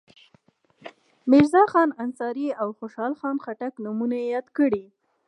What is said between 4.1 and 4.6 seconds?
یې یاد